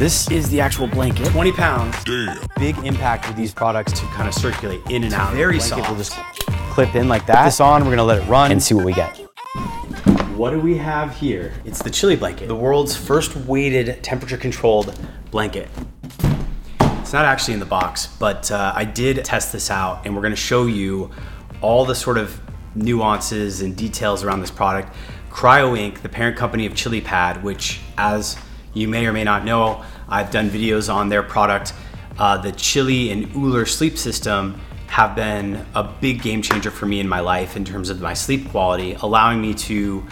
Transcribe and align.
This 0.00 0.30
is 0.30 0.48
the 0.48 0.62
actual 0.62 0.86
blanket. 0.86 1.26
20 1.26 1.52
pounds. 1.52 2.04
Damn. 2.04 2.38
Big 2.58 2.74
impact 2.86 3.28
with 3.28 3.36
these 3.36 3.52
products 3.52 3.92
to 4.00 4.06
Kind 4.06 4.28
of 4.28 4.32
circulate 4.32 4.80
in 4.88 5.04
and 5.04 5.12
out. 5.12 5.34
very 5.34 5.58
Blanket 5.58 5.76
soft. 5.76 5.88
We'll 5.90 5.98
just 5.98 6.12
clip 6.72 6.94
in 6.94 7.06
like 7.06 7.26
that. 7.26 7.36
Put 7.36 7.44
this 7.44 7.60
on, 7.60 7.84
we're 7.84 7.90
gonna 7.90 8.04
let 8.04 8.16
it 8.16 8.26
run 8.26 8.50
and 8.50 8.62
see 8.62 8.72
what 8.72 8.86
we 8.86 8.94
get. 8.94 9.14
What 10.38 10.52
do 10.52 10.58
we 10.58 10.78
have 10.78 11.14
here? 11.14 11.52
It's 11.66 11.82
the 11.82 11.90
Chili 11.90 12.16
Blanket, 12.16 12.48
the 12.48 12.56
world's 12.56 12.96
first 12.96 13.36
weighted, 13.36 14.02
temperature 14.02 14.38
controlled 14.38 14.98
blanket. 15.30 15.68
It's 16.80 17.12
not 17.12 17.26
actually 17.26 17.52
in 17.52 17.60
the 17.60 17.66
box, 17.66 18.06
but 18.06 18.50
uh, 18.50 18.72
I 18.74 18.86
did 18.86 19.22
test 19.22 19.52
this 19.52 19.70
out 19.70 20.06
and 20.06 20.16
we're 20.16 20.22
gonna 20.22 20.34
show 20.34 20.64
you 20.64 21.10
all 21.60 21.84
the 21.84 21.94
sort 21.94 22.16
of 22.16 22.40
nuances 22.74 23.60
and 23.60 23.76
details 23.76 24.24
around 24.24 24.40
this 24.40 24.50
product. 24.50 24.94
Kryo 25.28 25.76
Inc., 25.78 26.00
the 26.00 26.08
parent 26.08 26.38
company 26.38 26.64
of 26.64 26.74
Chili 26.74 27.02
Pad, 27.02 27.44
which, 27.44 27.80
as 27.98 28.38
you 28.72 28.88
may 28.88 29.06
or 29.06 29.12
may 29.12 29.24
not 29.24 29.44
know, 29.44 29.84
I've 30.08 30.30
done 30.30 30.50
videos 30.50 30.92
on 30.92 31.08
their 31.08 31.22
product. 31.22 31.72
Uh, 32.18 32.36
the 32.36 32.52
Chili 32.52 33.10
and 33.10 33.34
Ooler 33.34 33.66
sleep 33.66 33.96
system 33.96 34.60
have 34.88 35.14
been 35.14 35.64
a 35.74 35.84
big 35.84 36.20
game 36.20 36.42
changer 36.42 36.70
for 36.70 36.86
me 36.86 37.00
in 37.00 37.08
my 37.08 37.20
life 37.20 37.56
in 37.56 37.64
terms 37.64 37.90
of 37.90 38.00
my 38.00 38.14
sleep 38.14 38.48
quality, 38.50 38.94
allowing 39.00 39.40
me 39.40 39.54
to 39.54 40.04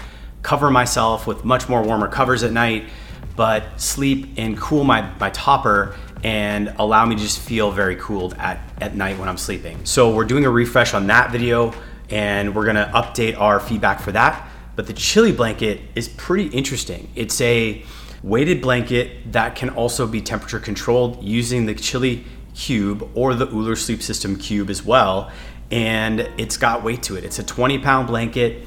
cover 0.42 0.70
myself 0.70 1.26
with 1.26 1.44
much 1.44 1.68
more 1.68 1.82
warmer 1.82 2.08
covers 2.08 2.42
at 2.42 2.52
night, 2.52 2.88
but 3.36 3.80
sleep 3.80 4.28
and 4.36 4.56
cool 4.56 4.84
my, 4.84 5.10
my 5.18 5.30
topper 5.30 5.96
and 6.24 6.72
allow 6.78 7.04
me 7.04 7.14
to 7.14 7.20
just 7.20 7.40
feel 7.40 7.70
very 7.70 7.96
cooled 7.96 8.34
at, 8.34 8.60
at 8.80 8.94
night 8.94 9.18
when 9.18 9.28
I'm 9.28 9.36
sleeping. 9.36 9.84
So 9.84 10.14
we're 10.14 10.24
doing 10.24 10.44
a 10.44 10.50
refresh 10.50 10.94
on 10.94 11.06
that 11.08 11.30
video 11.30 11.74
and 12.10 12.54
we're 12.54 12.64
gonna 12.64 12.90
update 12.94 13.38
our 13.38 13.60
feedback 13.60 14.00
for 14.00 14.12
that. 14.12 14.48
But 14.76 14.86
the 14.86 14.92
chili 14.92 15.32
blanket 15.32 15.80
is 15.94 16.08
pretty 16.08 16.46
interesting. 16.48 17.08
It's 17.14 17.40
a 17.40 17.84
weighted 18.22 18.60
blanket 18.60 19.32
that 19.32 19.54
can 19.54 19.70
also 19.70 20.06
be 20.06 20.20
temperature 20.20 20.58
controlled 20.58 21.22
using 21.22 21.66
the 21.66 21.74
chili 21.74 22.24
cube 22.54 23.08
or 23.14 23.34
the 23.34 23.46
Ooler 23.46 23.76
sleep 23.76 24.02
system 24.02 24.36
cube 24.36 24.70
as 24.70 24.84
well. 24.84 25.30
And 25.70 26.20
it's 26.38 26.56
got 26.56 26.82
weight 26.82 27.02
to 27.04 27.16
it. 27.16 27.24
It's 27.24 27.38
a 27.38 27.44
20 27.44 27.78
pound 27.78 28.08
blanket. 28.08 28.66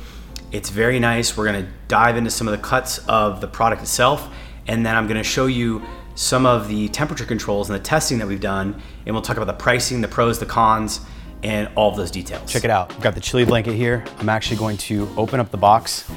It's 0.52 0.70
very 0.70 1.00
nice. 1.00 1.36
We're 1.36 1.46
gonna 1.46 1.68
dive 1.88 2.18
into 2.18 2.30
some 2.30 2.48
of 2.48 2.52
the 2.52 2.64
cuts 2.64 3.00
of 3.08 3.42
the 3.42 3.48
product 3.48 3.82
itself, 3.82 4.30
and 4.68 4.86
then 4.86 4.96
I'm 4.96 5.08
gonna 5.08 5.24
show 5.24 5.48
you 5.48 5.82
some 6.16 6.46
of 6.46 6.68
the 6.68 6.90
temperature 6.90 7.26
controls 7.26 7.70
and 7.70 7.80
the 7.80 7.84
testing 7.84 8.20
that 8.20 8.28
we've 8.28 8.42
done, 8.42 8.82
and 9.06 9.16
we'll 9.16 9.22
talk 9.22 9.38
about 9.38 9.48
the 9.48 9.54
pricing, 9.54 10.02
the 10.02 10.08
pros, 10.08 10.40
the 10.40 10.46
cons, 10.46 11.02
and 11.44 11.70
all 11.76 11.90
of 11.90 11.98
those 11.98 12.12
details. 12.12 12.52
Check 12.52 12.64
it 12.64 12.70
out. 12.70 12.92
I've 12.92 13.02
got 13.02 13.16
the 13.16 13.22
chili 13.22 13.46
blanket 13.46 13.74
here. 13.74 14.04
I'm 14.20 14.30
actually 14.30 14.58
going 14.58 14.78
to 14.78 15.10
open 15.18 15.40
up 15.40 15.50
the 15.50 15.58
box. 15.58 16.10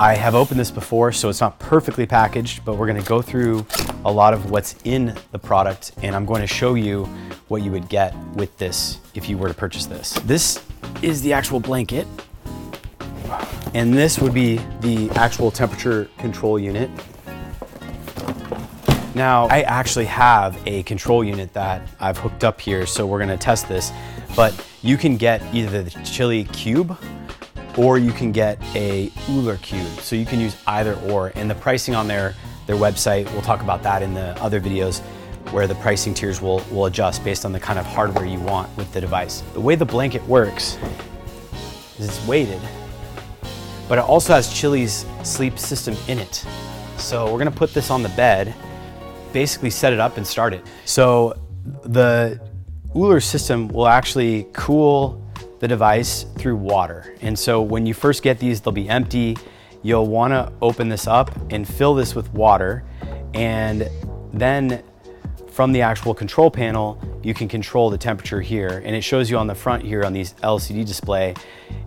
I 0.00 0.14
have 0.14 0.36
opened 0.36 0.60
this 0.60 0.70
before, 0.70 1.10
so 1.10 1.28
it's 1.28 1.40
not 1.40 1.58
perfectly 1.58 2.06
packaged, 2.06 2.64
but 2.64 2.76
we're 2.76 2.86
gonna 2.86 3.02
go 3.02 3.20
through 3.20 3.66
a 4.04 4.12
lot 4.12 4.32
of 4.32 4.48
what's 4.48 4.76
in 4.84 5.12
the 5.32 5.40
product, 5.40 5.90
and 6.02 6.14
I'm 6.14 6.24
going 6.24 6.40
to 6.40 6.46
show 6.46 6.74
you 6.74 7.06
what 7.48 7.62
you 7.62 7.72
would 7.72 7.88
get 7.88 8.16
with 8.34 8.56
this 8.58 9.00
if 9.14 9.28
you 9.28 9.36
were 9.36 9.48
to 9.48 9.54
purchase 9.54 9.86
this. 9.86 10.12
This 10.20 10.62
is 11.02 11.20
the 11.20 11.32
actual 11.32 11.58
blanket, 11.58 12.06
and 13.74 13.92
this 13.92 14.20
would 14.20 14.32
be 14.32 14.60
the 14.82 15.10
actual 15.16 15.50
temperature 15.50 16.08
control 16.18 16.60
unit. 16.60 16.90
Now, 19.16 19.48
I 19.48 19.62
actually 19.62 20.04
have 20.04 20.56
a 20.64 20.84
control 20.84 21.24
unit 21.24 21.52
that 21.54 21.82
I've 21.98 22.18
hooked 22.18 22.44
up 22.44 22.60
here, 22.60 22.86
so 22.86 23.04
we're 23.04 23.18
gonna 23.18 23.36
test 23.36 23.68
this. 23.68 23.90
But 24.36 24.54
you 24.80 24.96
can 24.96 25.16
get 25.16 25.42
either 25.52 25.82
the 25.82 25.90
Chili 26.04 26.44
Cube 26.44 26.96
or 27.76 27.98
you 27.98 28.12
can 28.12 28.32
get 28.32 28.60
a 28.74 29.12
Ooler 29.30 29.56
Cube. 29.58 29.86
So 30.00 30.16
you 30.16 30.26
can 30.26 30.40
use 30.40 30.56
either 30.66 30.94
or. 31.10 31.32
And 31.34 31.50
the 31.50 31.54
pricing 31.54 31.94
on 31.94 32.08
their, 32.08 32.34
their 32.66 32.76
website, 32.76 33.30
we'll 33.32 33.42
talk 33.42 33.62
about 33.62 33.82
that 33.82 34.02
in 34.02 34.14
the 34.14 34.40
other 34.42 34.60
videos 34.60 35.00
where 35.52 35.66
the 35.66 35.74
pricing 35.76 36.14
tiers 36.14 36.40
will, 36.42 36.62
will 36.70 36.86
adjust 36.86 37.24
based 37.24 37.44
on 37.44 37.52
the 37.52 37.60
kind 37.60 37.78
of 37.78 37.86
hardware 37.86 38.26
you 38.26 38.40
want 38.40 38.74
with 38.76 38.92
the 38.92 39.00
device. 39.00 39.42
The 39.52 39.60
way 39.60 39.74
the 39.74 39.84
blanket 39.84 40.22
works 40.26 40.78
is 41.98 42.08
it's 42.08 42.26
weighted, 42.26 42.60
but 43.88 43.98
it 43.98 44.04
also 44.04 44.34
has 44.34 44.52
Chili's 44.52 45.06
sleep 45.22 45.58
system 45.58 45.96
in 46.06 46.18
it. 46.18 46.44
So 46.98 47.32
we're 47.32 47.38
gonna 47.38 47.50
put 47.50 47.72
this 47.72 47.90
on 47.90 48.02
the 48.02 48.10
bed 48.10 48.54
basically 49.32 49.70
set 49.70 49.92
it 49.92 50.00
up 50.00 50.16
and 50.16 50.26
start 50.26 50.54
it. 50.54 50.64
So 50.84 51.38
the 51.84 52.40
Ooler 52.96 53.20
system 53.20 53.68
will 53.68 53.88
actually 53.88 54.46
cool 54.52 55.24
the 55.58 55.68
device 55.68 56.24
through 56.36 56.56
water. 56.56 57.14
And 57.20 57.38
so 57.38 57.60
when 57.60 57.86
you 57.86 57.94
first 57.94 58.22
get 58.22 58.38
these, 58.38 58.60
they'll 58.60 58.72
be 58.72 58.88
empty. 58.88 59.36
You'll 59.82 60.06
wanna 60.06 60.52
open 60.62 60.88
this 60.88 61.06
up 61.06 61.30
and 61.50 61.66
fill 61.66 61.94
this 61.94 62.14
with 62.14 62.32
water. 62.32 62.84
And 63.34 63.88
then 64.32 64.82
from 65.48 65.72
the 65.72 65.82
actual 65.82 66.14
control 66.14 66.50
panel, 66.50 67.00
you 67.24 67.34
can 67.34 67.48
control 67.48 67.90
the 67.90 67.98
temperature 67.98 68.40
here. 68.40 68.80
And 68.84 68.94
it 68.94 69.02
shows 69.02 69.28
you 69.28 69.36
on 69.38 69.48
the 69.48 69.54
front 69.54 69.82
here 69.82 70.04
on 70.04 70.12
these 70.12 70.34
LCD 70.34 70.86
display, 70.86 71.34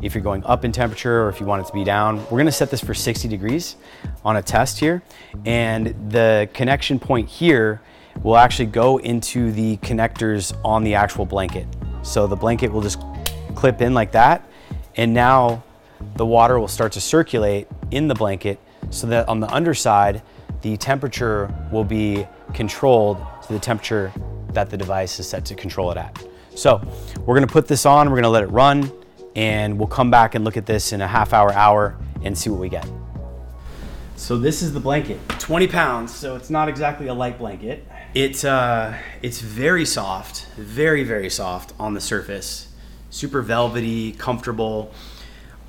if 0.02 0.14
you're 0.14 0.24
going 0.24 0.44
up 0.44 0.66
in 0.66 0.74
temperature 0.74 1.24
or 1.24 1.30
if 1.30 1.40
you 1.40 1.46
want 1.46 1.64
it 1.64 1.68
to 1.68 1.74
be 1.74 1.86
down. 1.86 2.18
We're 2.30 2.38
gonna 2.38 2.52
set 2.52 2.70
this 2.70 2.82
for 2.82 2.94
60 2.94 3.30
degrees 3.30 3.78
on 4.26 4.36
a 4.36 4.42
test 4.42 4.80
here. 4.80 5.02
And 5.46 6.12
the 6.12 6.50
connection 6.54 7.00
point 7.00 7.30
here 7.30 7.82
will 8.24 8.36
actually 8.36 8.66
go 8.66 8.98
into 8.98 9.54
the 9.54 9.78
connectors 9.78 10.54
on 10.66 10.84
the 10.84 10.94
actual 10.96 11.26
blanket. 11.26 11.66
So 12.04 12.28
the 12.28 12.36
blanket 12.36 12.72
will 12.72 12.82
just 12.82 13.00
clip 13.62 13.80
in 13.80 13.94
like 13.94 14.12
that. 14.12 14.44
And 14.96 15.14
now 15.14 15.64
the 16.16 16.26
water 16.26 16.60
will 16.60 16.68
start 16.68 16.94
to 16.94 17.02
circulate 17.02 17.68
in 17.92 18.08
the 18.08 18.16
blanket 18.16 18.60
so 18.90 19.06
that 19.08 19.30
on 19.30 19.40
the 19.40 19.48
underside, 19.54 20.24
the 20.64 20.76
temperature 20.78 21.54
will 21.72 21.84
be 21.84 22.26
controlled 22.56 23.20
to 23.44 23.54
the 23.54 23.60
temperature 23.60 24.12
that 24.54 24.72
the 24.72 24.78
device 24.78 25.20
is 25.20 25.30
set 25.30 25.46
to 25.46 25.54
control 25.54 25.92
it 25.92 25.98
at. 25.98 26.26
So 26.56 26.82
we're 27.24 27.36
gonna 27.36 27.46
put 27.46 27.68
this 27.68 27.86
on, 27.86 28.10
we're 28.10 28.18
gonna 28.18 28.30
let 28.30 28.42
it 28.42 28.50
run, 28.50 28.92
and 29.36 29.78
we'll 29.78 29.88
come 29.88 30.10
back 30.10 30.34
and 30.34 30.44
look 30.44 30.58
at 30.58 30.66
this 30.66 30.92
in 30.92 31.00
a 31.00 31.08
half 31.08 31.32
hour, 31.32 31.54
hour, 31.54 31.96
and 32.24 32.36
see 32.36 32.50
what 32.50 32.60
we 32.60 32.68
get. 32.68 32.90
So 34.16 34.40
this 34.40 34.64
is 34.64 34.74
the 34.74 34.80
blanket, 34.80 35.20
20 35.38 35.68
pounds. 35.68 36.14
So 36.14 36.36
it's 36.36 36.50
not 36.50 36.68
exactly 36.68 37.08
a 37.08 37.14
light 37.14 37.38
blanket. 37.38 37.88
It's 38.16 38.44
uh, 38.44 38.98
it's 39.22 39.40
very 39.40 39.86
soft, 39.86 40.48
very 40.58 41.04
very 41.04 41.30
soft 41.30 41.74
on 41.80 41.94
the 41.94 42.02
surface, 42.02 42.71
super 43.12 43.44
velvety, 43.44 44.14
comfortable. 44.14 44.92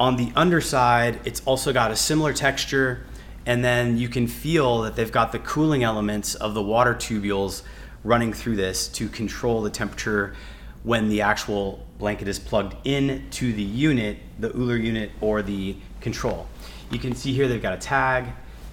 On 0.00 0.16
the 0.16 0.32
underside, 0.34 1.20
it's 1.26 1.42
also 1.44 1.72
got 1.72 1.90
a 1.90 1.96
similar 1.96 2.32
texture, 2.32 3.04
and 3.44 3.62
then 3.62 3.98
you 3.98 4.08
can 4.08 4.26
feel 4.26 4.80
that 4.82 4.96
they've 4.96 5.12
got 5.12 5.32
the 5.32 5.38
cooling 5.40 5.84
elements 5.84 6.34
of 6.34 6.54
the 6.54 6.62
water 6.62 6.94
tubules 6.94 7.62
running 8.02 8.32
through 8.32 8.56
this 8.56 8.88
to 8.88 9.08
control 9.08 9.60
the 9.60 9.70
temperature 9.70 10.34
when 10.82 11.08
the 11.08 11.20
actual 11.20 11.86
blanket 11.98 12.26
is 12.26 12.38
plugged 12.38 12.74
in 12.84 13.28
to 13.30 13.52
the 13.52 13.62
unit, 13.62 14.18
the 14.38 14.56
Ooler 14.56 14.76
unit 14.76 15.10
or 15.20 15.42
the 15.42 15.76
control. 16.00 16.48
You 16.90 16.98
can 16.98 17.14
see 17.14 17.32
here 17.32 17.46
they've 17.46 17.62
got 17.62 17.74
a 17.74 17.78
tag 17.78 18.26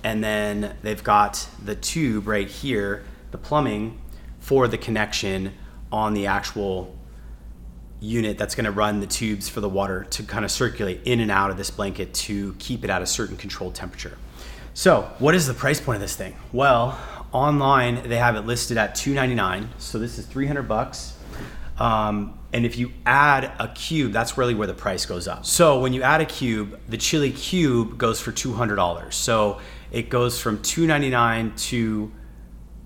and 0.03 0.23
then 0.23 0.75
they've 0.81 1.03
got 1.03 1.47
the 1.63 1.75
tube 1.75 2.27
right 2.27 2.47
here, 2.47 3.03
the 3.31 3.37
plumbing 3.37 3.99
for 4.39 4.67
the 4.67 4.77
connection 4.77 5.53
on 5.91 6.13
the 6.13 6.25
actual 6.25 6.95
unit 8.01 8.37
that's 8.37 8.55
going 8.55 8.65
to 8.65 8.71
run 8.71 8.99
the 8.99 9.07
tubes 9.07 9.49
for 9.49 9.61
the 9.61 9.69
water 9.69 10.05
to 10.11 10.23
kind 10.23 10.45
of 10.45 10.51
circulate 10.51 11.01
in 11.05 11.19
and 11.19 11.29
out 11.29 11.51
of 11.51 11.57
this 11.57 11.69
blanket 11.69 12.13
to 12.13 12.53
keep 12.59 12.83
it 12.83 12.89
at 12.89 13.01
a 13.01 13.05
certain 13.05 13.35
controlled 13.35 13.75
temperature. 13.75 14.17
So, 14.73 15.11
what 15.19 15.35
is 15.35 15.47
the 15.47 15.53
price 15.53 15.81
point 15.81 15.97
of 15.97 16.01
this 16.01 16.15
thing? 16.15 16.35
Well, 16.53 16.97
online 17.31 18.07
they 18.07 18.17
have 18.17 18.35
it 18.35 18.41
listed 18.41 18.77
at 18.77 18.95
299. 18.95 19.69
So 19.77 19.99
this 19.99 20.17
is 20.17 20.25
300 20.25 20.63
bucks. 20.63 21.15
Um, 21.77 22.39
and 22.51 22.65
if 22.65 22.77
you 22.77 22.91
add 23.05 23.51
a 23.59 23.67
cube, 23.69 24.11
that's 24.11 24.37
really 24.37 24.55
where 24.55 24.67
the 24.67 24.73
price 24.73 25.05
goes 25.05 25.27
up. 25.27 25.45
So 25.45 25.79
when 25.79 25.93
you 25.93 26.01
add 26.01 26.19
a 26.19 26.25
cube, 26.25 26.79
the 26.89 26.97
chili 26.97 27.31
cube 27.31 27.97
goes 27.97 28.19
for 28.19 28.31
$200. 28.31 29.13
So 29.13 29.59
it 29.91 30.09
goes 30.09 30.39
from 30.39 30.61
299 30.61 31.55
to 31.55 32.11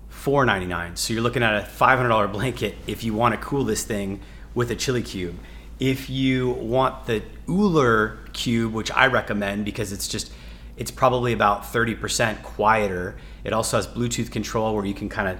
499. 0.08 0.96
So 0.96 1.12
you're 1.12 1.22
looking 1.22 1.42
at 1.42 1.62
a 1.62 1.66
$500 1.66 2.32
blanket 2.32 2.76
if 2.86 3.02
you 3.02 3.14
want 3.14 3.34
to 3.34 3.40
cool 3.40 3.64
this 3.64 3.84
thing 3.84 4.20
with 4.54 4.70
a 4.70 4.76
chili 4.76 5.02
cube. 5.02 5.38
If 5.80 6.08
you 6.08 6.50
want 6.50 7.06
the 7.06 7.22
Ooler 7.48 8.18
cube, 8.32 8.72
which 8.72 8.90
I 8.92 9.06
recommend 9.06 9.64
because 9.64 9.92
it's 9.92 10.08
just 10.08 10.32
it's 10.76 10.90
probably 10.90 11.32
about 11.32 11.62
30% 11.62 12.42
quieter. 12.42 13.16
It 13.44 13.52
also 13.52 13.76
has 13.76 13.86
Bluetooth 13.86 14.30
control 14.30 14.74
where 14.74 14.84
you 14.84 14.94
can 14.94 15.08
kind 15.08 15.28
of 15.28 15.38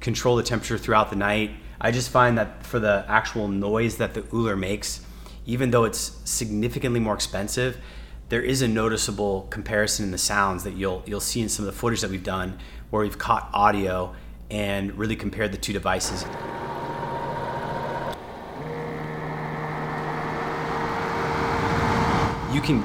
control 0.00 0.36
the 0.36 0.42
temperature 0.42 0.78
throughout 0.78 1.10
the 1.10 1.16
night. 1.16 1.50
I 1.80 1.90
just 1.90 2.10
find 2.10 2.38
that 2.38 2.64
for 2.64 2.78
the 2.78 3.04
actual 3.08 3.48
noise 3.48 3.96
that 3.96 4.14
the 4.14 4.24
Ooler 4.32 4.56
makes, 4.56 5.04
even 5.44 5.70
though 5.70 5.84
it's 5.84 6.20
significantly 6.24 7.00
more 7.00 7.14
expensive, 7.14 7.78
there 8.28 8.42
is 8.42 8.62
a 8.62 8.68
noticeable 8.68 9.42
comparison 9.50 10.04
in 10.04 10.10
the 10.10 10.18
sounds 10.18 10.64
that 10.64 10.74
you'll 10.74 11.02
you'll 11.06 11.20
see 11.20 11.40
in 11.40 11.48
some 11.48 11.66
of 11.66 11.72
the 11.72 11.78
footage 11.78 12.00
that 12.00 12.10
we've 12.10 12.24
done 12.24 12.58
where 12.90 13.02
we've 13.02 13.18
caught 13.18 13.50
audio 13.52 14.14
and 14.50 14.96
really 14.96 15.16
compared 15.16 15.52
the 15.52 15.58
two 15.58 15.72
devices. 15.72 16.24
You 22.56 22.62
can 22.62 22.82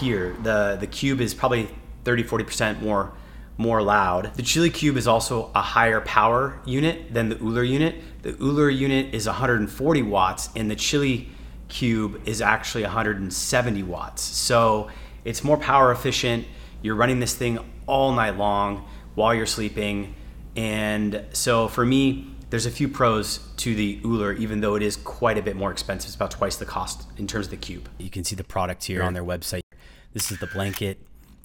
hear 0.00 0.34
the 0.42 0.78
the 0.80 0.86
cube 0.86 1.20
is 1.20 1.34
probably 1.34 1.68
30 2.04 2.24
40% 2.24 2.80
more 2.80 3.12
more 3.58 3.82
loud. 3.82 4.34
The 4.36 4.42
Chili 4.42 4.70
Cube 4.70 4.96
is 4.96 5.06
also 5.06 5.50
a 5.54 5.60
higher 5.60 6.00
power 6.00 6.58
unit 6.64 7.12
than 7.12 7.28
the 7.28 7.36
Ooler 7.36 7.62
unit. 7.62 7.96
The 8.22 8.34
Ooler 8.42 8.70
unit 8.70 9.14
is 9.14 9.26
140 9.26 10.02
watts 10.04 10.48
and 10.56 10.70
the 10.70 10.76
Chili 10.76 11.28
Cube 11.68 12.22
is 12.24 12.40
actually 12.40 12.84
170 12.84 13.82
watts. 13.82 14.22
So 14.22 14.88
it's 15.26 15.44
more 15.44 15.58
power 15.58 15.92
efficient. 15.92 16.46
You're 16.80 16.96
running 16.96 17.20
this 17.20 17.34
thing 17.34 17.58
all 17.86 18.12
night 18.12 18.38
long 18.38 18.88
while 19.14 19.34
you're 19.34 19.44
sleeping. 19.44 20.14
And 20.56 21.26
so 21.34 21.68
for 21.68 21.84
me, 21.84 22.31
there's 22.52 22.66
a 22.66 22.70
few 22.70 22.86
pros 22.86 23.38
to 23.56 23.74
the 23.74 23.98
Ooler, 24.04 24.34
even 24.34 24.60
though 24.60 24.74
it 24.74 24.82
is 24.82 24.98
quite 24.98 25.38
a 25.38 25.42
bit 25.42 25.56
more 25.56 25.70
expensive. 25.70 26.08
It's 26.08 26.14
about 26.14 26.32
twice 26.32 26.56
the 26.56 26.66
cost 26.66 27.08
in 27.16 27.26
terms 27.26 27.46
of 27.46 27.50
the 27.50 27.56
cube. 27.56 27.88
You 27.96 28.10
can 28.10 28.24
see 28.24 28.36
the 28.36 28.44
product 28.44 28.84
here 28.84 29.02
on 29.02 29.14
their 29.14 29.24
website. 29.24 29.62
This 30.12 30.30
is 30.30 30.38
the 30.38 30.46
blanket, 30.48 30.98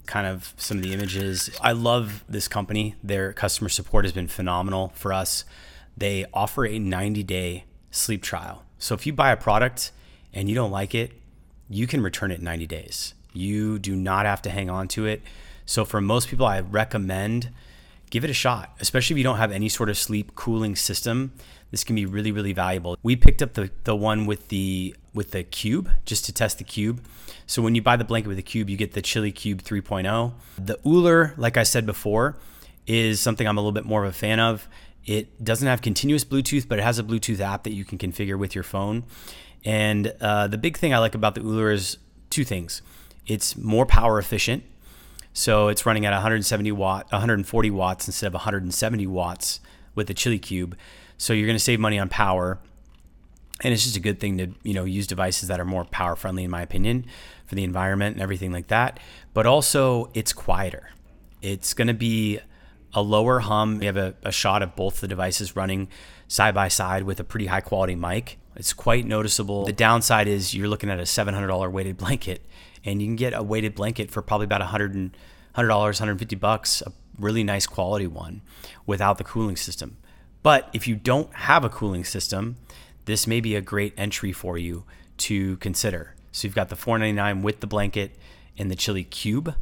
kind 0.05 0.27
of 0.27 0.53
some 0.57 0.75
of 0.75 0.83
the 0.83 0.91
images. 0.91 1.49
I 1.61 1.71
love 1.71 2.25
this 2.27 2.49
company. 2.49 2.95
Their 3.01 3.31
customer 3.31 3.69
support 3.69 4.03
has 4.03 4.11
been 4.11 4.27
phenomenal 4.27 4.91
for 4.95 5.13
us. 5.13 5.45
They 5.95 6.25
offer 6.33 6.65
a 6.65 6.77
90 6.77 7.23
day 7.23 7.63
sleep 7.89 8.21
trial. 8.21 8.65
So 8.77 8.93
if 8.93 9.07
you 9.07 9.13
buy 9.13 9.31
a 9.31 9.37
product 9.37 9.93
and 10.33 10.49
you 10.49 10.55
don't 10.55 10.71
like 10.71 10.93
it, 10.93 11.13
you 11.69 11.87
can 11.87 12.01
return 12.01 12.31
it 12.31 12.39
in 12.39 12.43
90 12.43 12.67
days. 12.67 13.13
You 13.31 13.79
do 13.79 13.95
not 13.95 14.25
have 14.25 14.41
to 14.41 14.49
hang 14.49 14.69
on 14.69 14.89
to 14.89 15.05
it. 15.05 15.21
So 15.65 15.85
for 15.85 16.01
most 16.01 16.27
people, 16.27 16.45
I 16.45 16.59
recommend 16.59 17.49
give 18.09 18.23
it 18.23 18.29
a 18.29 18.33
shot, 18.33 18.75
especially 18.79 19.15
if 19.15 19.17
you 19.17 19.23
don't 19.23 19.37
have 19.37 19.51
any 19.51 19.69
sort 19.69 19.89
of 19.89 19.97
sleep 19.97 20.35
cooling 20.35 20.75
system. 20.75 21.33
This 21.71 21.83
can 21.83 21.95
be 21.95 22.05
really, 22.05 22.31
really 22.31 22.53
valuable. 22.53 22.97
We 23.03 23.15
picked 23.15 23.41
up 23.41 23.53
the, 23.53 23.69
the 23.83 23.95
one 23.95 24.25
with 24.25 24.47
the 24.47 24.95
with 25.13 25.31
the 25.31 25.43
cube 25.43 25.89
just 26.05 26.25
to 26.25 26.31
test 26.31 26.59
the 26.59 26.63
cube. 26.63 27.03
So 27.47 27.61
when 27.61 27.75
you 27.75 27.81
buy 27.81 27.95
the 27.95 28.03
blanket 28.03 28.27
with 28.27 28.37
the 28.37 28.43
cube, 28.43 28.69
you 28.69 28.77
get 28.77 28.93
the 28.93 29.01
Chili 29.01 29.31
Cube 29.31 29.63
3.0. 29.63 30.33
The 30.57 30.77
Ooler, 30.85 31.33
like 31.37 31.57
I 31.57 31.63
said 31.63 31.85
before, 31.85 32.37
is 32.85 33.19
something 33.19 33.47
I'm 33.47 33.57
a 33.57 33.61
little 33.61 33.71
bit 33.71 33.85
more 33.85 34.03
of 34.03 34.09
a 34.09 34.13
fan 34.13 34.39
of. 34.39 34.69
It 35.05 35.43
doesn't 35.43 35.67
have 35.67 35.81
continuous 35.81 36.23
Bluetooth, 36.23 36.67
but 36.67 36.77
it 36.77 36.83
has 36.83 36.99
a 36.99 37.03
Bluetooth 37.03 37.39
app 37.39 37.63
that 37.63 37.71
you 37.71 37.83
can 37.83 37.97
configure 37.97 38.37
with 38.37 38.53
your 38.53 38.63
phone. 38.63 39.05
And 39.65 40.13
uh, 40.21 40.47
the 40.47 40.57
big 40.57 40.77
thing 40.77 40.93
I 40.93 40.99
like 40.99 41.15
about 41.15 41.35
the 41.35 41.41
Ooler 41.41 41.71
is 41.71 41.97
two 42.29 42.43
things. 42.43 42.81
It's 43.25 43.57
more 43.57 43.85
power 43.85 44.19
efficient 44.19 44.63
so 45.37 45.67
it's 45.67 45.85
running 45.85 46.03
at 46.07 46.13
170 46.13 46.71
watt, 46.71 47.05
140 47.11 47.69
watts 47.69 48.07
instead 48.07 48.25
of 48.25 48.33
170 48.33 49.05
watts 49.05 49.59
with 49.93 50.07
the 50.07 50.15
Chili 50.15 50.39
Cube. 50.39 50.75
So 51.19 51.31
you're 51.31 51.45
going 51.45 51.55
to 51.55 51.63
save 51.63 51.79
money 51.79 51.99
on 51.99 52.09
power, 52.09 52.57
and 53.61 53.71
it's 53.71 53.83
just 53.83 53.95
a 53.95 53.99
good 53.99 54.19
thing 54.19 54.39
to 54.39 54.47
you 54.63 54.73
know 54.73 54.83
use 54.83 55.05
devices 55.05 55.47
that 55.49 55.59
are 55.59 55.65
more 55.65 55.85
power 55.85 56.15
friendly, 56.15 56.43
in 56.43 56.49
my 56.49 56.63
opinion, 56.63 57.05
for 57.45 57.53
the 57.53 57.63
environment 57.63 58.15
and 58.15 58.23
everything 58.23 58.51
like 58.51 58.69
that. 58.69 58.99
But 59.35 59.45
also, 59.45 60.09
it's 60.15 60.33
quieter. 60.33 60.89
It's 61.43 61.75
going 61.75 61.87
to 61.87 61.93
be 61.93 62.39
a 62.91 63.03
lower 63.03 63.41
hum. 63.41 63.77
We 63.77 63.85
have 63.85 63.97
a, 63.97 64.15
a 64.23 64.31
shot 64.31 64.63
of 64.63 64.75
both 64.75 65.01
the 65.01 65.07
devices 65.07 65.55
running 65.55 65.87
side 66.27 66.55
by 66.55 66.67
side 66.67 67.03
with 67.03 67.19
a 67.19 67.23
pretty 67.23 67.45
high 67.45 67.61
quality 67.61 67.93
mic. 67.93 68.39
It's 68.55 68.73
quite 68.73 69.05
noticeable. 69.05 69.65
The 69.65 69.71
downside 69.71 70.27
is 70.27 70.55
you're 70.55 70.67
looking 70.67 70.89
at 70.89 70.97
a 70.97 71.03
$700 71.03 71.71
weighted 71.71 71.95
blanket 71.97 72.41
and 72.85 73.01
you 73.01 73.07
can 73.07 73.15
get 73.15 73.33
a 73.33 73.43
weighted 73.43 73.75
blanket 73.75 74.11
for 74.11 74.21
probably 74.21 74.45
about 74.45 74.61
100 74.61 75.15
$100, 75.57 75.69
150 75.69 76.35
bucks, 76.35 76.83
a 76.85 76.91
really 77.17 77.43
nice 77.43 77.65
quality 77.65 78.05
one 78.05 78.41
without 78.85 79.17
the 79.17 79.23
cooling 79.23 79.55
system. 79.55 79.97
But 80.43 80.69
if 80.71 80.87
you 80.87 80.95
don't 80.95 81.33
have 81.33 81.63
a 81.63 81.69
cooling 81.69 82.05
system, 82.05 82.57
this 83.05 83.25
may 83.25 83.41
be 83.41 83.55
a 83.55 83.61
great 83.61 83.93
entry 83.97 84.31
for 84.31 84.57
you 84.57 84.83
to 85.17 85.57
consider. 85.57 86.13
So 86.31 86.47
you've 86.47 86.55
got 86.55 86.69
the 86.69 86.75
499 86.75 87.41
with 87.41 87.59
the 87.61 87.67
blanket 87.67 88.15
and 88.55 88.69
the 88.69 88.75
Chili 88.75 89.03
Cube, 89.03 89.55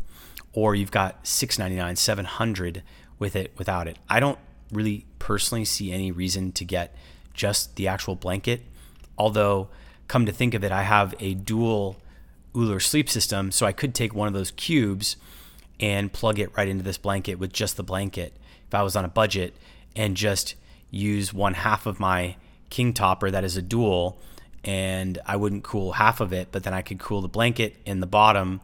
or 0.51 0.75
you've 0.75 0.91
got 0.91 1.25
699, 1.25 1.95
700 1.95 2.83
with 3.17 3.35
it 3.37 3.53
without 3.57 3.87
it. 3.87 3.97
I 4.09 4.19
don't 4.19 4.39
really 4.73 5.05
personally 5.17 5.63
see 5.63 5.93
any 5.93 6.11
reason 6.11 6.51
to 6.53 6.65
get 6.65 6.93
just 7.33 7.77
the 7.77 7.87
actual 7.87 8.15
blanket. 8.15 8.63
Although, 9.17 9.69
come 10.09 10.25
to 10.25 10.33
think 10.33 10.53
of 10.53 10.63
it, 10.65 10.73
I 10.73 10.83
have 10.83 11.15
a 11.21 11.35
dual 11.35 11.95
Ooler 12.55 12.79
sleep 12.79 13.09
system. 13.09 13.51
So 13.51 13.65
I 13.65 13.71
could 13.71 13.93
take 13.93 14.13
one 14.13 14.27
of 14.27 14.33
those 14.33 14.51
cubes 14.51 15.17
and 15.79 16.11
plug 16.11 16.39
it 16.39 16.55
right 16.55 16.67
into 16.67 16.83
this 16.83 16.97
blanket 16.97 17.35
with 17.35 17.51
just 17.51 17.77
the 17.77 17.83
blanket 17.83 18.33
if 18.67 18.73
I 18.73 18.81
was 18.81 18.95
on 18.95 19.05
a 19.05 19.09
budget 19.09 19.53
and 19.95 20.15
just 20.15 20.55
use 20.89 21.33
one 21.33 21.53
half 21.53 21.85
of 21.85 21.99
my 21.99 22.35
king 22.69 22.93
topper 22.93 23.29
that 23.29 23.43
is 23.43 23.57
a 23.57 23.61
dual 23.61 24.17
and 24.63 25.19
I 25.25 25.35
wouldn't 25.35 25.63
cool 25.63 25.93
half 25.93 26.19
of 26.19 26.33
it, 26.33 26.47
but 26.51 26.63
then 26.63 26.73
I 26.73 26.81
could 26.81 26.99
cool 26.99 27.21
the 27.21 27.27
blanket 27.27 27.75
in 27.85 27.99
the 27.99 28.07
bottom 28.07 28.61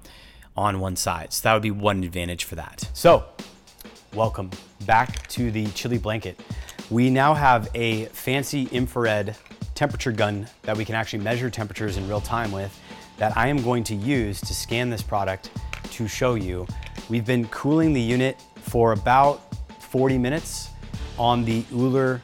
on 0.58 0.80
one 0.80 0.96
side. 0.96 1.32
So 1.32 1.44
that 1.44 1.54
would 1.54 1.62
be 1.62 1.72
one 1.72 2.04
advantage 2.04 2.44
for 2.44 2.56
that. 2.56 2.90
So, 2.94 3.26
welcome 4.14 4.50
back 4.86 5.28
to 5.30 5.52
the 5.52 5.68
Chili 5.68 6.00
Blanket. 6.00 6.40
We 6.90 7.10
now 7.10 7.34
have 7.34 7.70
a 7.76 8.06
fancy 8.06 8.68
infrared 8.72 9.36
temperature 9.76 10.12
gun 10.12 10.48
that 10.64 10.76
we 10.76 10.86
can 10.86 10.96
actually 10.96 11.24
measure 11.24 11.50
temperatures 11.50 11.98
in 11.98 12.08
real 12.08 12.22
time 12.22 12.52
with 12.52 12.78
that 13.22 13.38
I 13.38 13.50
am 13.50 13.62
going 13.62 13.84
to 13.84 13.94
use 13.94 14.42
to 14.42 14.52
scan 14.52 14.90
this 14.90 15.04
product 15.04 15.52
to 15.92 16.08
show 16.08 16.34
you. 16.34 16.66
We've 17.08 17.24
been 17.24 17.48
cooling 17.50 17.94
the 17.94 18.02
unit 18.02 18.44
for 18.56 18.94
about 18.94 19.54
40 19.80 20.18
minutes 20.18 20.72
on 21.20 21.46
the 21.46 21.64
Ooler 21.72 22.20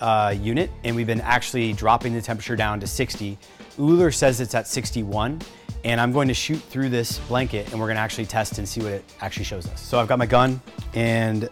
uh, 0.00 0.34
unit, 0.34 0.70
and 0.84 0.96
we've 0.96 1.06
been 1.06 1.20
actually 1.20 1.74
dropping 1.74 2.14
the 2.14 2.22
temperature 2.22 2.56
down 2.56 2.80
to 2.80 2.86
60. 2.86 3.36
Ooler 3.78 4.10
says 4.10 4.40
it's 4.40 4.54
at 4.54 4.66
61, 4.66 5.38
and 5.84 6.00
I'm 6.00 6.12
going 6.12 6.28
to 6.28 6.34
shoot 6.34 6.62
through 6.62 6.88
this 6.88 7.18
blanket 7.18 7.70
and 7.70 7.78
we're 7.78 7.88
gonna 7.88 8.00
actually 8.00 8.24
test 8.24 8.56
and 8.56 8.66
see 8.66 8.80
what 8.80 8.92
it 8.92 9.04
actually 9.20 9.44
shows 9.44 9.66
us. 9.66 9.82
So 9.82 10.00
I've 10.00 10.08
got 10.08 10.18
my 10.18 10.24
gun, 10.24 10.62
and 10.94 11.50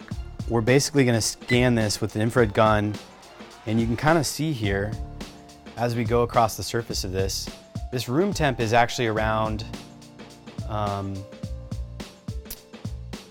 we're 0.48 0.62
basically 0.62 1.04
gonna 1.04 1.20
scan 1.20 1.74
this 1.74 2.00
with 2.00 2.16
an 2.16 2.22
infrared 2.22 2.54
gun, 2.54 2.94
and 3.66 3.78
you 3.78 3.84
can 3.84 3.98
kind 3.98 4.16
of 4.16 4.24
see 4.24 4.54
here 4.54 4.90
as 5.76 5.94
we 5.94 6.04
go 6.04 6.22
across 6.22 6.56
the 6.56 6.62
surface 6.62 7.04
of 7.04 7.12
this, 7.12 7.46
this 7.90 8.08
room 8.08 8.32
temp 8.32 8.60
is 8.60 8.72
actually 8.72 9.08
around 9.08 9.64
um, 10.68 11.14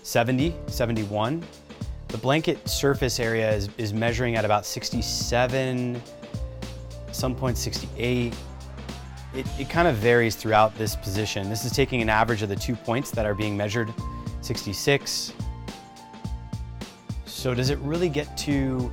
70, 0.02 0.54
71. 0.66 1.42
The 2.08 2.18
blanket 2.18 2.68
surface 2.68 3.20
area 3.20 3.50
is, 3.52 3.70
is 3.78 3.94
measuring 3.94 4.36
at 4.36 4.44
about 4.44 4.66
67, 4.66 6.02
some 7.12 7.54
68. 7.54 8.34
It, 9.32 9.46
it 9.58 9.70
kind 9.70 9.86
of 9.86 9.96
varies 9.96 10.34
throughout 10.34 10.76
this 10.76 10.96
position. 10.96 11.48
This 11.48 11.64
is 11.64 11.72
taking 11.72 12.02
an 12.02 12.08
average 12.08 12.42
of 12.42 12.48
the 12.48 12.56
two 12.56 12.74
points 12.74 13.10
that 13.12 13.24
are 13.24 13.34
being 13.34 13.56
measured, 13.56 13.94
66. 14.42 15.32
So 17.24 17.54
does 17.54 17.70
it 17.70 17.78
really 17.78 18.08
get 18.08 18.36
to 18.38 18.92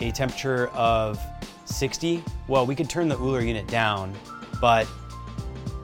a 0.00 0.10
temperature 0.10 0.66
of 0.68 1.18
60? 1.64 2.22
Well, 2.48 2.66
we 2.66 2.74
could 2.74 2.90
turn 2.90 3.08
the 3.08 3.16
Ooler 3.16 3.40
unit 3.40 3.66
down 3.68 4.12
but 4.60 4.86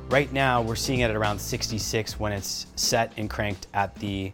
right 0.09 0.33
now 0.33 0.63
we're 0.63 0.77
seeing 0.77 1.01
it 1.01 1.11
at 1.11 1.17
around 1.17 1.39
66 1.39 2.19
when 2.19 2.33
it's 2.33 2.67
set 2.77 3.13
and 3.17 3.29
cranked 3.29 3.67
at 3.75 3.95
the 3.97 4.33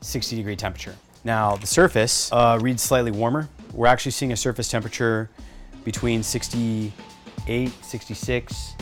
60 0.00 0.36
degree 0.36 0.56
temperature. 0.56 0.94
Now 1.24 1.56
the 1.56 1.66
surface 1.66 2.30
uh, 2.32 2.58
reads 2.60 2.82
slightly 2.82 3.10
warmer. 3.10 3.48
We're 3.72 3.86
actually 3.86 4.12
seeing 4.12 4.32
a 4.32 4.36
surface 4.36 4.68
temperature 4.68 5.30
between 5.84 6.22
68, 6.22 7.72
66. 7.82 8.74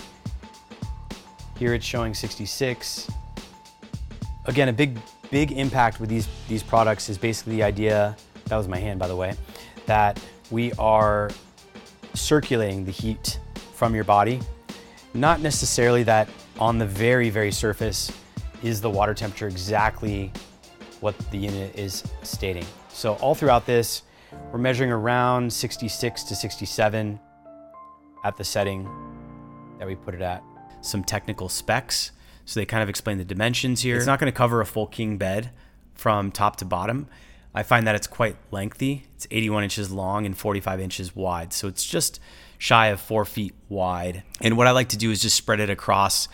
Here 1.59 1.75
it's 1.75 1.87
showing 1.87 2.15
66. 2.15 3.11
Again, 4.47 4.69
a 4.69 4.73
big, 4.73 4.99
big 5.31 5.53
impact 5.53 6.01
with 6.01 6.09
these, 6.09 6.29
these 6.49 6.63
products 6.63 7.09
is 7.09 7.17
basically 7.17 7.57
the 7.57 7.63
idea, 7.63 8.17
that 8.47 8.57
was 8.57 8.67
my 8.67 8.79
hand 8.79 8.99
by 8.99 9.07
the 9.07 9.17
way, 9.17 9.35
that 9.87 10.21
we 10.51 10.73
are 10.75 11.31
circulating 12.15 12.85
the 12.85 12.91
heat 12.91 13.39
from 13.75 13.95
your 13.95 14.05
body 14.05 14.41
not 15.15 15.41
necessarily 15.41 16.03
that 16.05 16.29
on 16.59 16.79
the 16.79 16.87
very, 16.87 17.31
very 17.31 17.53
surface 17.53 18.13
is 18.63 18.81
the 18.81 18.91
water 18.91 19.15
temperature 19.15 19.49
exactly 19.49 20.33
what 21.01 21.19
the 21.31 21.39
unit 21.39 21.77
is 21.77 22.05
stating. 22.23 22.65
So 22.89 23.15
all 23.15 23.35
throughout 23.35 23.67
this, 23.67 24.03
we're 24.53 24.59
measuring 24.59 24.91
around 24.91 25.53
66 25.53 26.23
to 26.25 26.35
67 26.35 27.21
at 28.25 28.37
the 28.37 28.45
setting 28.45 28.89
that 29.79 29.87
we 29.87 29.95
put 29.97 30.15
it 30.15 30.23
at. 30.23 30.43
Some 30.81 31.05
technical 31.05 31.49
specs. 31.49 32.13
So 32.45 32.61
they 32.61 32.67
kind 32.67 32.83
of 32.83 32.89
explain 32.89 33.19
the 33.19 33.25
dimensions 33.25 33.83
here. 33.83 33.97
It's 33.97 34.07
not 34.07 34.19
going 34.19 34.33
to 34.33 34.37
cover 34.37 34.61
a 34.61 34.67
full 34.67 34.87
king 34.87 35.17
bed 35.17 35.51
from 35.95 36.33
top 36.33 36.57
to 36.57 36.65
bottom. 36.65 37.09
I 37.55 37.63
find 37.63 37.87
that 37.87 37.95
it's 37.95 38.07
quite 38.07 38.37
lengthy. 38.51 39.07
It's 39.15 39.27
81 39.31 39.65
inches 39.65 39.91
long 39.91 40.25
and 40.27 40.37
45 40.37 40.81
inches 40.81 41.15
wide. 41.15 41.53
So 41.53 41.69
it's 41.69 41.85
just 41.85 42.19
shy 42.59 42.87
of 42.87 43.01
four 43.01 43.25
feet 43.25 43.55
wide. 43.69 44.23
And 44.41 44.57
what 44.57 44.67
I 44.67 44.71
like 44.71 44.89
to 44.91 44.97
do 44.97 45.11
is 45.11 45.21
just 45.21 45.37
spread 45.37 45.61
it 45.61 45.69
across 45.69 46.29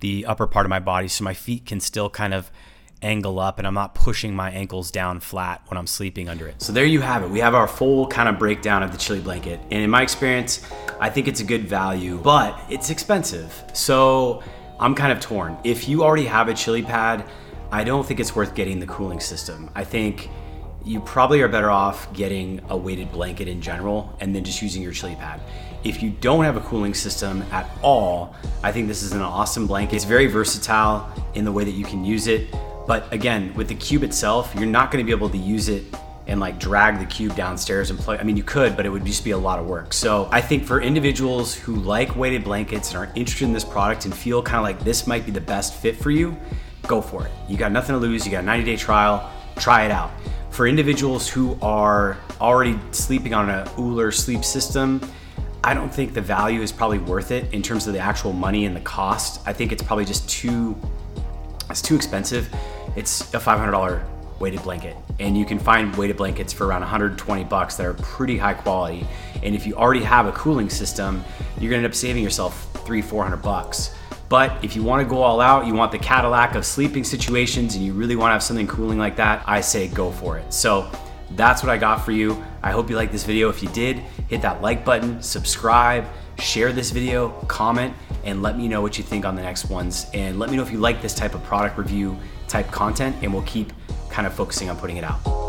the 0.00 0.26
upper 0.26 0.46
part 0.46 0.66
of 0.66 0.70
my 0.70 0.80
body 0.80 1.08
so 1.08 1.24
my 1.24 1.34
feet 1.34 1.66
can 1.66 1.80
still 1.80 2.08
kind 2.08 2.34
of 2.34 2.50
angle 3.02 3.38
up 3.38 3.58
and 3.58 3.66
I'm 3.66 3.74
not 3.74 3.94
pushing 3.94 4.34
my 4.34 4.50
ankles 4.50 4.90
down 4.90 5.20
flat 5.20 5.60
when 5.66 5.76
I'm 5.76 5.86
sleeping 5.86 6.28
under 6.28 6.46
it. 6.46 6.62
So 6.62 6.72
there 6.72 6.84
you 6.84 7.00
have 7.00 7.22
it. 7.22 7.30
We 7.30 7.40
have 7.40 7.54
our 7.54 7.66
full 7.66 8.06
kind 8.06 8.28
of 8.28 8.38
breakdown 8.38 8.82
of 8.82 8.92
the 8.92 8.98
chili 8.98 9.20
blanket. 9.20 9.60
And 9.70 9.82
in 9.82 9.90
my 9.90 10.02
experience, 10.02 10.64
I 11.00 11.10
think 11.10 11.28
it's 11.28 11.40
a 11.40 11.44
good 11.44 11.68
value, 11.68 12.18
but 12.18 12.58
it's 12.70 12.90
expensive. 12.90 13.62
So 13.72 14.42
I'm 14.78 14.94
kind 14.94 15.12
of 15.12 15.20
torn. 15.20 15.58
If 15.64 15.88
you 15.88 16.04
already 16.04 16.26
have 16.26 16.48
a 16.48 16.54
chili 16.54 16.82
pad, 16.82 17.24
I 17.70 17.84
don't 17.84 18.06
think 18.06 18.20
it's 18.20 18.36
worth 18.36 18.54
getting 18.54 18.78
the 18.78 18.86
cooling 18.86 19.20
system. 19.20 19.70
I 19.74 19.84
think 19.84 20.28
you 20.84 21.00
probably 21.00 21.40
are 21.42 21.48
better 21.48 21.70
off 21.70 22.12
getting 22.12 22.60
a 22.68 22.76
weighted 22.76 23.12
blanket 23.12 23.48
in 23.48 23.60
general 23.60 24.14
and 24.20 24.34
then 24.34 24.44
just 24.44 24.62
using 24.62 24.82
your 24.82 24.92
chili 24.92 25.14
pad. 25.14 25.40
If 25.84 26.02
you 26.02 26.10
don't 26.10 26.44
have 26.44 26.56
a 26.56 26.60
cooling 26.60 26.94
system 26.94 27.42
at 27.50 27.68
all, 27.82 28.34
I 28.62 28.72
think 28.72 28.88
this 28.88 29.02
is 29.02 29.12
an 29.12 29.20
awesome 29.20 29.66
blanket. 29.66 29.96
It's 29.96 30.04
very 30.04 30.26
versatile 30.26 31.10
in 31.34 31.44
the 31.44 31.52
way 31.52 31.64
that 31.64 31.72
you 31.72 31.84
can 31.84 32.04
use 32.04 32.26
it. 32.26 32.54
But 32.86 33.12
again, 33.12 33.54
with 33.54 33.68
the 33.68 33.74
cube 33.74 34.02
itself, 34.02 34.52
you're 34.56 34.66
not 34.66 34.90
gonna 34.90 35.04
be 35.04 35.12
able 35.12 35.30
to 35.30 35.38
use 35.38 35.68
it 35.68 35.84
and 36.26 36.40
like 36.40 36.58
drag 36.58 36.98
the 36.98 37.06
cube 37.06 37.34
downstairs 37.34 37.90
and 37.90 37.98
play. 37.98 38.18
I 38.18 38.22
mean, 38.22 38.36
you 38.36 38.44
could, 38.44 38.76
but 38.76 38.86
it 38.86 38.88
would 38.88 39.04
just 39.04 39.24
be 39.24 39.32
a 39.32 39.38
lot 39.38 39.58
of 39.58 39.66
work. 39.66 39.92
So 39.92 40.28
I 40.30 40.40
think 40.40 40.64
for 40.64 40.80
individuals 40.80 41.54
who 41.54 41.74
like 41.76 42.14
weighted 42.16 42.44
blankets 42.44 42.94
and 42.94 42.98
are 42.98 43.12
interested 43.14 43.44
in 43.44 43.52
this 43.52 43.64
product 43.64 44.04
and 44.04 44.16
feel 44.16 44.42
kind 44.42 44.58
of 44.58 44.62
like 44.62 44.84
this 44.84 45.06
might 45.06 45.26
be 45.26 45.32
the 45.32 45.40
best 45.40 45.74
fit 45.74 45.96
for 45.96 46.10
you, 46.10 46.36
go 46.86 47.00
for 47.00 47.26
it. 47.26 47.32
You 47.48 47.56
got 47.56 47.72
nothing 47.72 47.94
to 47.94 47.98
lose. 47.98 48.24
You 48.24 48.32
got 48.32 48.44
a 48.44 48.46
90 48.46 48.64
day 48.64 48.76
trial. 48.76 49.30
Try 49.56 49.84
it 49.84 49.90
out. 49.90 50.10
For 50.52 50.66
individuals 50.66 51.30
who 51.30 51.56
are 51.62 52.18
already 52.38 52.78
sleeping 52.90 53.32
on 53.32 53.48
a 53.48 53.66
Ooler 53.78 54.12
sleep 54.12 54.44
system, 54.44 55.00
I 55.64 55.72
don't 55.72 55.92
think 55.92 56.12
the 56.12 56.20
value 56.20 56.60
is 56.60 56.70
probably 56.70 56.98
worth 56.98 57.30
it 57.30 57.50
in 57.54 57.62
terms 57.62 57.86
of 57.86 57.94
the 57.94 57.98
actual 57.98 58.34
money 58.34 58.66
and 58.66 58.76
the 58.76 58.80
cost. 58.80 59.40
I 59.46 59.54
think 59.54 59.72
it's 59.72 59.82
probably 59.82 60.04
just 60.04 60.28
too 60.28 60.76
it's 61.70 61.80
too 61.80 61.96
expensive. 61.96 62.54
It's 62.96 63.32
a 63.32 63.38
$500 63.38 64.04
weighted 64.40 64.62
blanket 64.62 64.94
and 65.18 65.38
you 65.38 65.46
can 65.46 65.58
find 65.58 65.96
weighted 65.96 66.18
blankets 66.18 66.52
for 66.52 66.66
around 66.66 66.82
120 66.82 67.44
bucks 67.44 67.76
that 67.76 67.86
are 67.86 67.94
pretty 67.94 68.36
high 68.36 68.52
quality. 68.52 69.06
And 69.42 69.54
if 69.54 69.66
you 69.66 69.74
already 69.74 70.02
have 70.02 70.26
a 70.26 70.32
cooling 70.32 70.70
system, 70.70 71.24
you're 71.58 71.70
gonna 71.70 71.84
end 71.84 71.86
up 71.86 71.94
saving 71.94 72.22
yourself 72.22 72.68
three, 72.84 73.02
400 73.02 73.38
bucks. 73.38 73.94
But 74.28 74.64
if 74.64 74.74
you 74.74 74.82
wanna 74.82 75.04
go 75.04 75.22
all 75.22 75.40
out, 75.40 75.66
you 75.66 75.74
want 75.74 75.92
the 75.92 75.98
Cadillac 75.98 76.54
of 76.54 76.64
sleeping 76.64 77.04
situations 77.04 77.74
and 77.74 77.84
you 77.84 77.92
really 77.92 78.16
wanna 78.16 78.32
have 78.32 78.42
something 78.42 78.66
cooling 78.66 78.98
like 78.98 79.16
that, 79.16 79.42
I 79.46 79.60
say 79.60 79.88
go 79.88 80.10
for 80.10 80.38
it. 80.38 80.52
So 80.52 80.90
that's 81.36 81.62
what 81.62 81.70
I 81.70 81.78
got 81.78 82.04
for 82.04 82.12
you. 82.12 82.42
I 82.62 82.70
hope 82.70 82.88
you 82.90 82.96
liked 82.96 83.12
this 83.12 83.24
video. 83.24 83.48
If 83.48 83.62
you 83.62 83.68
did, 83.70 83.98
hit 84.28 84.42
that 84.42 84.62
like 84.62 84.84
button, 84.84 85.22
subscribe, 85.22 86.06
share 86.38 86.72
this 86.72 86.90
video, 86.90 87.30
comment, 87.48 87.94
and 88.24 88.42
let 88.42 88.56
me 88.56 88.68
know 88.68 88.80
what 88.80 88.98
you 88.98 89.04
think 89.04 89.24
on 89.24 89.34
the 89.34 89.42
next 89.42 89.68
ones. 89.68 90.06
And 90.14 90.38
let 90.38 90.50
me 90.50 90.56
know 90.56 90.62
if 90.62 90.70
you 90.70 90.78
like 90.78 91.02
this 91.02 91.14
type 91.14 91.34
of 91.34 91.42
product 91.44 91.78
review 91.78 92.18
type 92.48 92.70
content 92.70 93.16
and 93.22 93.32
we'll 93.32 93.42
keep 93.42 93.72
kind 94.10 94.26
of 94.26 94.34
focusing 94.34 94.70
on 94.70 94.76
putting 94.76 94.96
it 94.96 95.04
out. 95.04 95.41